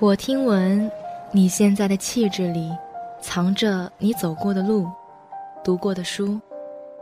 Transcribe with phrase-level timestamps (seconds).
[0.00, 0.88] 我听闻，
[1.32, 2.70] 你现在的气质里，
[3.20, 4.88] 藏着你走过的路、
[5.64, 6.40] 读过的书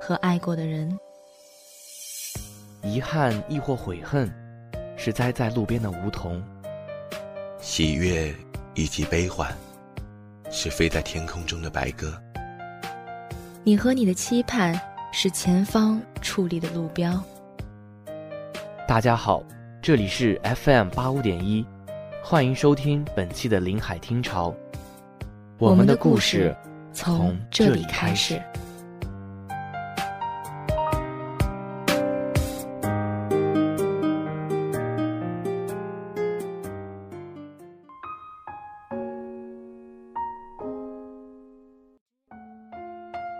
[0.00, 0.98] 和爱过的人。
[2.82, 4.32] 遗憾亦或悔恨，
[4.96, 6.40] 是栽在路边的梧桐；
[7.60, 8.34] 喜悦
[8.74, 9.54] 以及悲欢，
[10.50, 12.18] 是飞在天空中的白鸽。
[13.62, 14.74] 你和你的期盼，
[15.12, 17.22] 是前方矗立的路标。
[18.88, 19.42] 大家好，
[19.82, 21.62] 这里是 FM 八五点一。
[22.28, 24.52] 欢迎收听本期的临海听潮，
[25.58, 26.52] 我们的故事
[26.92, 28.42] 从这里开始。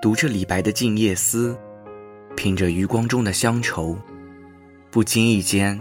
[0.00, 1.58] 读着李白的《静夜思》，
[2.36, 3.98] 品着余光中的乡愁，
[4.92, 5.76] 不经意间，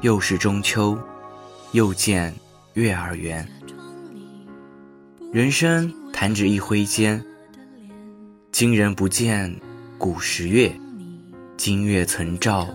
[0.00, 0.98] 又是中秋。
[1.72, 2.34] 又见
[2.74, 3.46] 月儿圆，
[5.32, 7.24] 人生弹指一挥间。
[8.50, 9.54] 今人不见
[9.96, 10.72] 古时月，
[11.56, 12.68] 今月曾照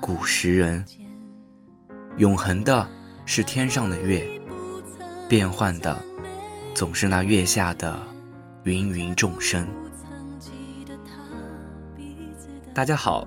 [0.00, 0.84] 古时人。
[2.18, 2.88] 永恒的
[3.26, 4.24] 是天上的月，
[5.28, 6.00] 变幻的
[6.74, 8.00] 总是那月下的
[8.62, 9.66] 芸芸众生。
[12.72, 13.26] 大家好，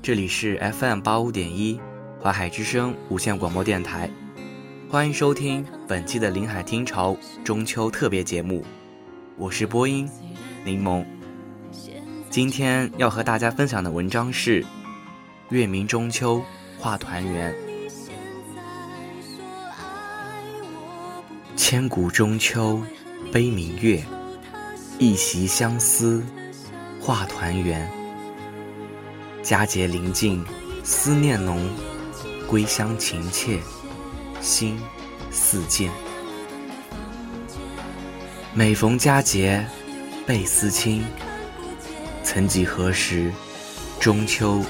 [0.00, 1.78] 这里是 FM 八五点一。
[2.26, 4.10] 华海之声无线广播电台，
[4.90, 8.64] 欢迎收听本期的临海听潮中秋特别节目，
[9.36, 10.10] 我是播音
[10.64, 11.04] 柠檬。
[12.28, 14.60] 今天要和大家分享的文章是
[15.50, 16.42] 《月明中秋
[16.80, 17.54] 画团圆》，
[21.54, 22.82] 千古中秋
[23.32, 24.02] 悲明月，
[24.98, 26.24] 一袭相思
[27.00, 27.88] 画团圆。
[29.44, 30.44] 佳节临近，
[30.82, 31.64] 思念浓。
[32.46, 33.58] 归乡情切，
[34.40, 34.78] 心
[35.32, 35.90] 似箭。
[38.54, 39.66] 每逢佳节
[40.24, 41.04] 倍思亲。
[42.22, 43.32] 曾几何时，
[43.98, 44.62] 中秋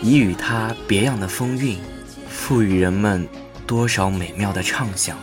[0.00, 1.78] 已与它别样的风韵，
[2.28, 3.26] 赋予人们
[3.66, 5.16] 多少美妙的畅想。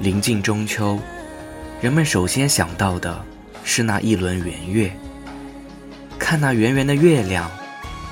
[0.00, 0.98] 临近中秋，
[1.80, 3.24] 人们首先想到的
[3.62, 4.92] 是那一轮圆月。
[6.18, 7.48] 看那圆圆的月亮。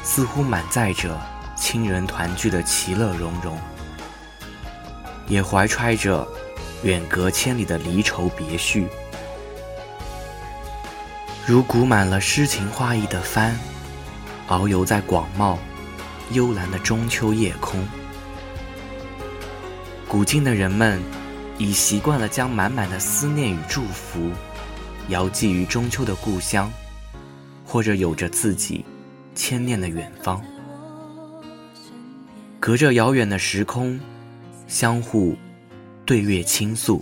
[0.07, 1.21] 似乎满载着
[1.57, 3.59] 亲人团聚的其乐融融，
[5.27, 6.27] 也怀揣着
[6.85, 8.87] 远隔千里的离愁别绪。
[11.45, 13.59] 如鼓满了诗情画意的帆，
[14.47, 15.59] 遨游在广袤
[16.31, 17.85] 幽蓝的中秋夜空。
[20.07, 21.03] 古今的人们
[21.59, 24.31] 已习惯了将满满的思念与祝福，
[25.09, 26.73] 遥寄于中秋的故乡，
[27.67, 28.85] 或者有着自己。
[29.37, 30.43] 牵念的远方，
[32.59, 34.01] 隔着遥远的时空，
[34.67, 35.37] 相互
[36.05, 37.01] 对月倾诉。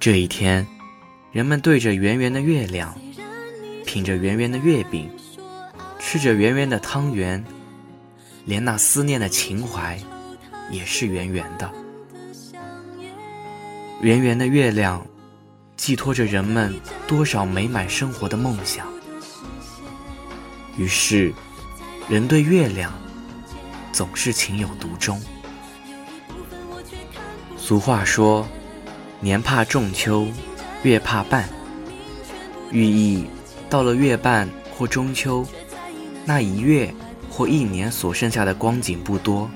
[0.00, 0.66] 这一天，
[1.30, 2.92] 人们对着圆圆的月亮，
[3.86, 5.08] 品着圆圆的月饼，
[6.00, 7.42] 吃着圆圆的汤圆，
[8.44, 9.96] 连那思念的情怀，
[10.68, 11.70] 也是圆圆的。
[14.00, 15.06] 圆圆的月亮，
[15.76, 16.74] 寄托着人们
[17.06, 18.91] 多少美满生活的梦想。
[20.76, 21.32] 于是，
[22.08, 22.92] 人对月亮
[23.92, 25.20] 总是情有独钟。
[27.56, 28.46] 俗话说
[29.20, 30.26] ：“年怕仲秋，
[30.82, 31.48] 月怕半。”
[32.72, 33.26] 寓意
[33.68, 35.46] 到了月半或中秋，
[36.24, 36.92] 那一月
[37.30, 39.50] 或一年所剩下的光景不多，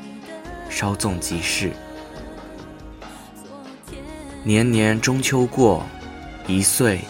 [0.69, 1.73] 稍纵即逝。
[4.45, 5.85] 年年中秋过，
[6.47, 7.01] 一岁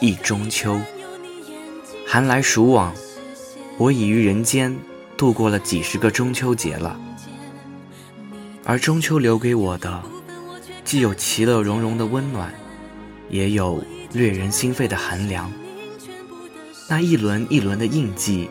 [0.00, 0.80] 一中秋。
[2.06, 2.92] 寒来暑往。
[3.80, 4.76] 我已于人间
[5.16, 7.00] 度过了几十个中秋节了，
[8.62, 10.02] 而中秋留给我的，
[10.84, 12.52] 既有其乐融融的温暖，
[13.30, 13.82] 也有
[14.12, 15.50] 掠人心肺的寒凉。
[16.90, 18.50] 那一轮一轮的印记，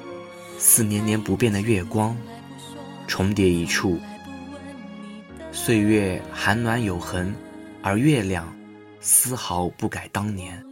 [0.58, 2.18] 似年年不变的月光，
[3.08, 4.00] 重叠一处。
[5.52, 7.32] 岁月寒暖有痕，
[7.84, 8.52] 而月亮
[9.00, 10.66] 丝毫不改当年。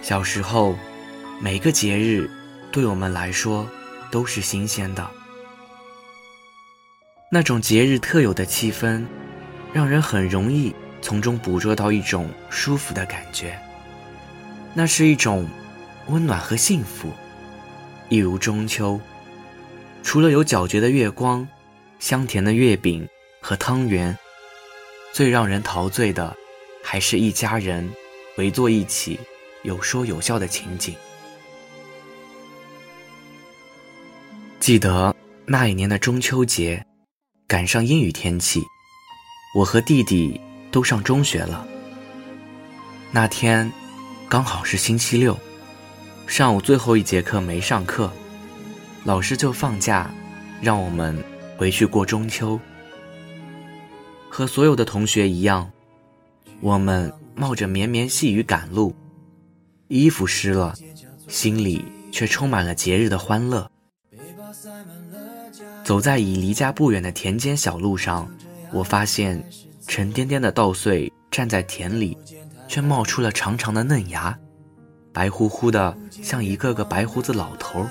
[0.00, 0.76] 小时候，
[1.40, 2.30] 每个节日。
[2.70, 3.66] 对我们来说，
[4.10, 5.10] 都是新鲜的。
[7.30, 9.04] 那种节日特有的气氛，
[9.72, 13.58] 让人很容易从中捕捉到一种舒服的感觉。
[14.74, 15.48] 那是一种
[16.08, 17.12] 温暖和幸福，
[18.08, 19.00] 一如中秋。
[20.02, 21.46] 除了有皎洁的月光、
[21.98, 23.06] 香甜的月饼
[23.40, 24.16] 和汤圆，
[25.12, 26.34] 最让人陶醉的，
[26.82, 27.90] 还是一家人
[28.36, 29.18] 围坐一起，
[29.64, 30.94] 有说有笑的情景。
[34.68, 35.16] 记得
[35.46, 36.84] 那一年的中秋节，
[37.46, 38.60] 赶上阴雨天气，
[39.54, 40.38] 我和弟弟
[40.70, 41.66] 都上中学了。
[43.10, 43.72] 那天
[44.28, 45.34] 刚好是星期六，
[46.26, 48.12] 上午最后一节课没上课，
[49.04, 50.10] 老师就放假，
[50.60, 51.16] 让我们
[51.56, 52.60] 回去过中秋。
[54.28, 55.72] 和所有的同学一样，
[56.60, 58.94] 我们冒着绵绵细雨赶路，
[59.86, 60.74] 衣服湿了，
[61.26, 61.82] 心里
[62.12, 63.66] 却充满了节日的欢乐。
[65.84, 68.28] 走在已离家不远的田间小路上，
[68.72, 69.42] 我发现
[69.86, 72.16] 沉甸甸的稻穗站在田里，
[72.66, 74.38] 却冒出了长长的嫩芽，
[75.12, 77.86] 白乎乎的，像一个个白胡子老头。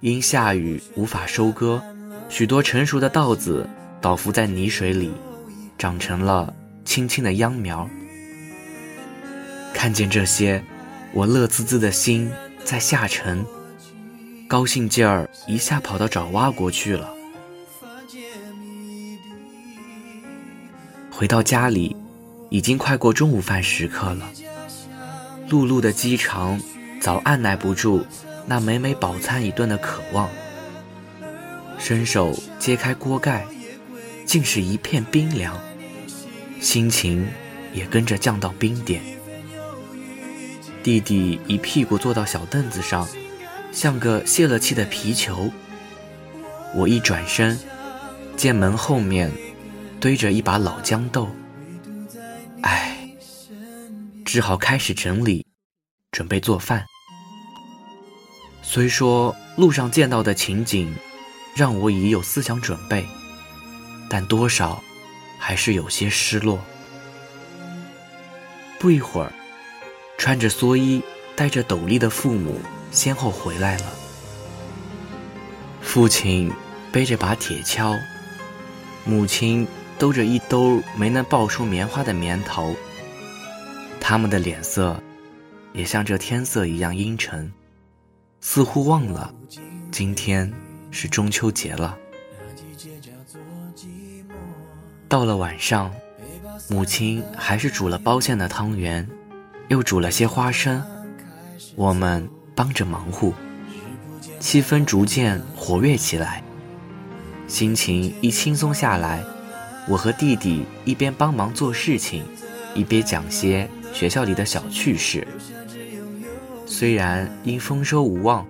[0.00, 1.82] 因下雨无法收割，
[2.28, 3.68] 许多成熟的稻子
[4.00, 5.12] 倒伏在泥水里，
[5.76, 6.54] 长成了
[6.84, 7.88] 青青的秧苗。
[9.74, 10.62] 看见这些，
[11.12, 12.30] 我乐滋滋的心
[12.64, 13.44] 在下沉。
[14.48, 17.12] 高兴劲儿一下跑到爪哇国去了。
[21.10, 21.94] 回到家里，
[22.48, 24.26] 已经快过中午饭时刻了。
[25.50, 26.58] 碌碌的饥肠
[26.98, 28.06] 早按耐不住
[28.46, 30.30] 那每每饱餐一顿的渴望。
[31.78, 33.46] 伸手揭开锅盖，
[34.24, 35.60] 竟是一片冰凉，
[36.58, 37.28] 心情
[37.74, 39.02] 也跟着降到冰点。
[40.82, 43.06] 弟弟一屁股坐到小凳子上。
[43.72, 45.50] 像个泄了气的皮球。
[46.74, 47.58] 我一转身，
[48.36, 49.30] 见门后面
[50.00, 51.28] 堆着一把老豇豆，
[52.62, 53.10] 唉，
[54.24, 55.46] 只好开始整理，
[56.12, 56.84] 准备做饭。
[58.62, 60.94] 虽说路上见到的情景
[61.56, 63.06] 让我已有思想准备，
[64.10, 64.82] 但多少
[65.38, 66.62] 还是有些失落。
[68.78, 69.32] 不一会儿，
[70.18, 71.02] 穿着蓑衣、
[71.34, 72.60] 戴着斗笠的父母。
[72.90, 73.84] 先后回来了。
[75.80, 76.52] 父亲
[76.92, 77.98] 背着把铁锹，
[79.04, 79.66] 母亲
[79.98, 82.74] 兜着一兜没能爆出棉花的棉头。
[84.00, 85.02] 他们的脸色
[85.72, 87.50] 也像这天色一样阴沉，
[88.40, 89.34] 似乎忘了
[89.90, 90.52] 今天
[90.90, 91.96] 是中秋节了。
[95.08, 95.90] 到了晚上，
[96.68, 99.08] 母亲还是煮了包馅的汤圆，
[99.68, 100.84] 又煮了些花生，
[101.76, 102.28] 我们。
[102.58, 103.32] 帮着忙活，
[104.40, 106.42] 气氛逐渐活跃起来。
[107.46, 109.22] 心情一轻松下来，
[109.86, 112.24] 我和弟弟一边帮忙做事情，
[112.74, 115.24] 一边讲些学校里的小趣事。
[116.66, 118.44] 虽然因丰收无望，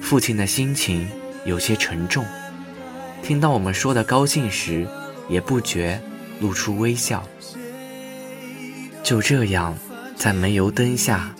[0.00, 1.06] 父亲的心情
[1.44, 2.24] 有些沉重，
[3.22, 4.88] 听到我们说的高兴时，
[5.28, 6.00] 也不觉
[6.40, 7.22] 露出微笑。
[9.02, 9.76] 就这样，
[10.16, 11.34] 在煤油灯下，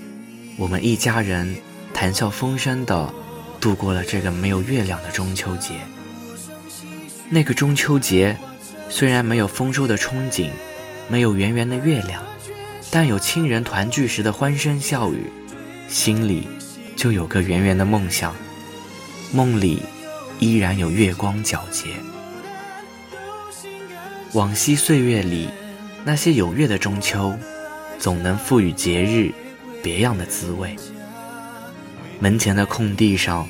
[0.59, 1.57] 我们一家人。
[1.95, 3.15] 谈笑风生地
[3.61, 5.75] 度过了这个没有月亮的中秋节。
[7.31, 8.37] 那个中秋节，
[8.91, 10.51] 虽然没有丰收的憧憬，
[11.09, 12.23] 没有圆圆的月亮，
[12.91, 15.31] 但有亲人团聚时的欢声笑语，
[15.89, 16.49] 心里
[16.97, 18.35] 就有个圆圆的梦想，
[19.33, 19.81] 梦里
[20.41, 21.89] 依然有月光皎洁。
[24.33, 25.49] 往昔岁月里，
[26.05, 27.35] 那些有月的中秋，
[27.99, 29.33] 总能赋予节日
[29.83, 30.77] 别样的滋味。
[32.21, 33.47] 门前的空地上，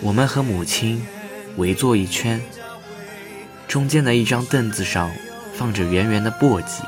[0.00, 1.04] 我们和母亲
[1.56, 2.40] 围坐一圈。
[3.66, 5.10] 中间的一张凳子上
[5.54, 6.82] 放着圆圆的簸箕。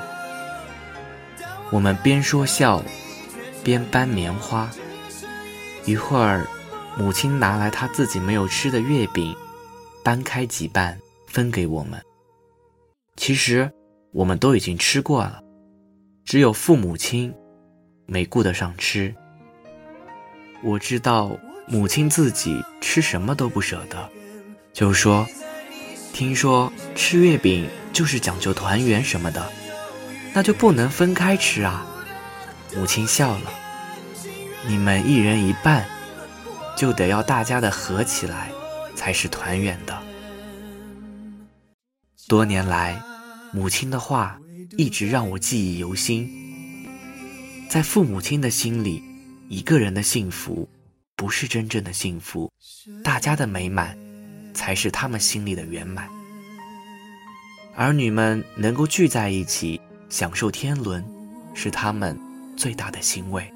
[1.71, 2.83] 我们边说笑，
[3.65, 4.71] 边搬棉花。
[5.85, 6.47] 一会儿，
[6.99, 9.35] 母亲拿来她自己没有吃的月饼，
[10.05, 12.01] 掰开几瓣分给我们。
[13.17, 13.71] 其实
[14.13, 15.41] 我们都已经吃过了，
[16.25, 17.33] 只有父母亲
[18.07, 19.15] 没顾得上吃。
[20.63, 24.09] 我知道母亲自己吃什么都不舍得，
[24.73, 25.27] 就说
[26.15, 29.51] ：“听说吃月饼就是讲究团圆什么的，
[30.33, 31.85] 那就不能分开吃啊。”
[32.77, 33.53] 母亲笑了
[34.67, 35.85] ：“你们一人一半，
[36.77, 38.51] 就得要大家的合起来，
[38.95, 40.01] 才是团圆的。”
[42.29, 43.03] 多年来，
[43.53, 44.39] 母亲的话
[44.79, 46.31] 一直让我记忆犹新，
[47.69, 49.03] 在父母亲的心里。
[49.53, 50.67] 一个人的幸福，
[51.15, 52.51] 不是真正的幸福，
[53.05, 53.95] 大家的美满，
[54.55, 56.09] 才是他们心里的圆满。
[57.77, 59.79] 儿女们能够聚在一起
[60.09, 61.05] 享受天伦，
[61.53, 62.19] 是他们
[62.57, 63.47] 最大的欣慰。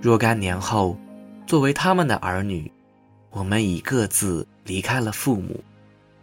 [0.00, 0.98] 若干年后，
[1.46, 2.72] 作为他们的儿女，
[3.28, 5.62] 我们已各自离开了父母，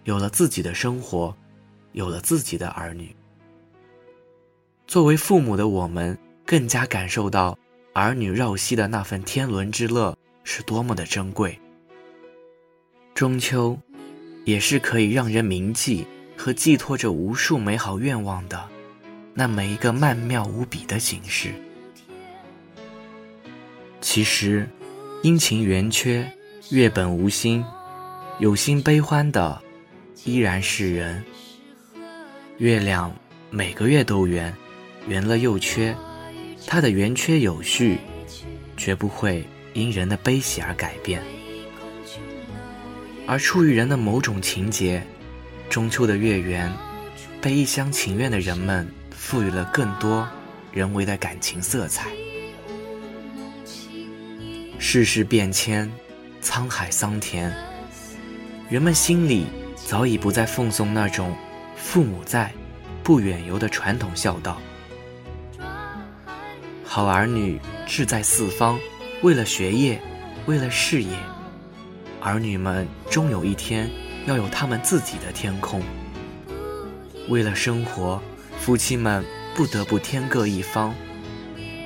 [0.06, 1.38] 有了自己的生活，
[1.91, 3.15] 有了自己的儿女。
[4.88, 6.17] 作为父母的我们。
[6.48, 7.60] 更加感受到
[7.92, 11.60] 儿女绕膝的那份天伦之乐是多么的珍贵。
[13.13, 13.77] 中秋，
[14.46, 18.66] 也是可以让人铭记和寄托着无数美好愿望的
[19.34, 21.54] 那么一个曼妙无比的形式。
[24.00, 24.70] 其实，
[25.24, 26.32] 阴晴圆缺，
[26.70, 27.66] 月本无心，
[28.39, 29.62] 有心悲欢的
[30.24, 31.22] 依然是人。
[32.58, 33.13] 月亮
[33.50, 34.56] 每个月都圆，
[35.10, 35.94] 圆了又缺，
[36.70, 37.98] 它的圆缺有序，
[38.76, 41.24] 绝不会因人的悲喜而改变。
[43.26, 45.02] 而出于人的某种情节，
[45.70, 46.70] 中秋的月圆，
[47.42, 50.28] 被一厢情愿的人们赋予了更多
[50.74, 52.10] 人为的感情色彩。
[54.78, 55.90] 世事变迁，
[56.42, 57.50] 沧海桑田，
[58.70, 59.46] 人们心里
[59.76, 61.34] 早已不再奉送那种。
[61.78, 62.52] 父母在，
[63.04, 64.62] 不远游的传统孝道。
[66.88, 68.79] 好儿女志在四方，
[69.22, 70.01] 为了学业，
[70.46, 71.15] 为了事业，
[72.22, 73.89] 儿女们终有一天
[74.25, 75.82] 要有他们自己的天空。
[77.27, 78.22] 为了生活，
[78.58, 80.96] 夫妻们不得不天各一方。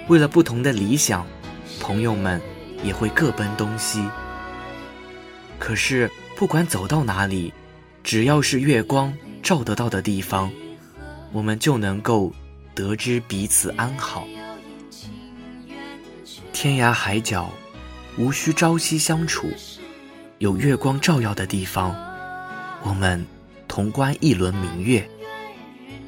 [0.07, 1.25] 为了不同的理想，
[1.79, 2.39] 朋友们
[2.83, 4.07] 也会各奔东西。
[5.57, 7.51] 可是不管走到哪里，
[8.03, 9.13] 只要是月光。
[9.43, 10.51] 照得到的地方，
[11.31, 12.31] 我们就能够
[12.75, 14.27] 得知彼此安好。
[16.61, 17.49] 天涯海角，
[18.19, 19.51] 无需朝夕相处，
[20.37, 21.95] 有月光照耀的地方，
[22.83, 23.25] 我们
[23.67, 25.09] 同观一轮明月。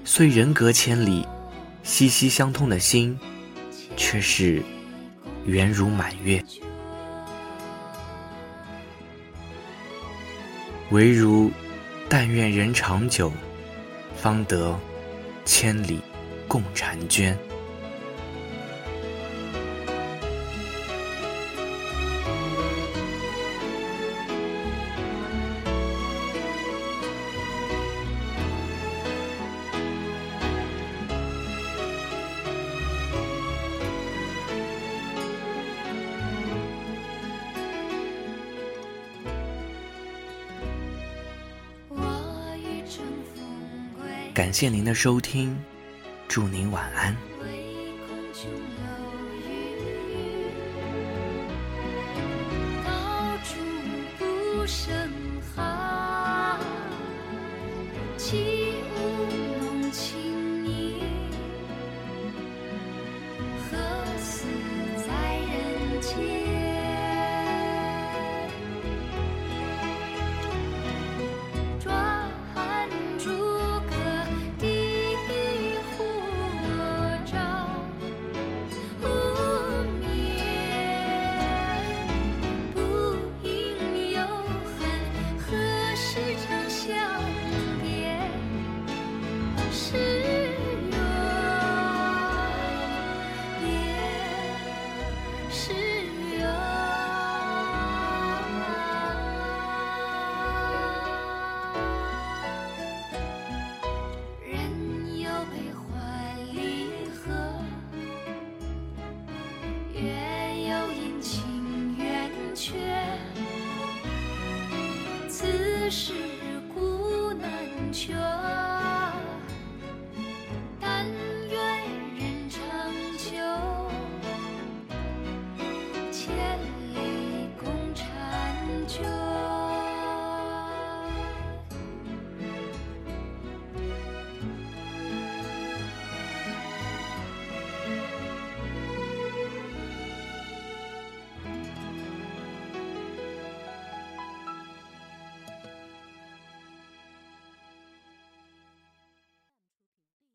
[0.05, 1.27] 虽人隔千里，
[1.81, 3.19] 息息相通的心，
[3.97, 4.61] 却是
[5.43, 6.39] 圆如满月。
[10.91, 11.49] 唯如。
[12.07, 13.33] 但愿人长久，
[14.15, 14.79] 方得
[15.45, 15.99] 千里
[16.47, 17.35] 共婵娟。
[44.33, 45.55] 感谢您的收听，
[46.27, 47.15] 祝您晚安。
[54.17, 55.32] 不胜。